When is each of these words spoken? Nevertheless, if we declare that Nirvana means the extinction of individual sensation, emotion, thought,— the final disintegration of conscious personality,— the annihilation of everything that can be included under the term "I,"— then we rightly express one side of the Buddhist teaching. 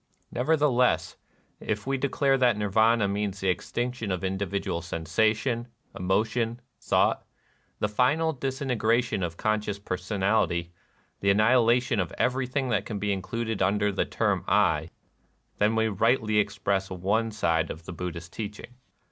Nevertheless, 0.31 1.15
if 1.59 1.85
we 1.85 1.95
declare 1.95 2.35
that 2.35 2.57
Nirvana 2.57 3.07
means 3.07 3.39
the 3.39 3.49
extinction 3.49 4.11
of 4.11 4.23
individual 4.23 4.81
sensation, 4.81 5.67
emotion, 5.95 6.59
thought,— 6.79 7.23
the 7.81 7.87
final 7.87 8.33
disintegration 8.33 9.21
of 9.21 9.37
conscious 9.37 9.77
personality,— 9.77 10.71
the 11.21 11.29
annihilation 11.29 11.99
of 11.99 12.11
everything 12.17 12.69
that 12.69 12.83
can 12.83 12.97
be 12.97 13.13
included 13.13 13.61
under 13.61 13.91
the 13.91 14.05
term 14.05 14.43
"I,"— 14.47 14.89
then 15.59 15.75
we 15.75 15.87
rightly 15.87 16.39
express 16.39 16.89
one 16.89 17.29
side 17.29 17.69
of 17.69 17.83
the 17.85 17.93
Buddhist 17.93 18.33
teaching. 18.33 18.77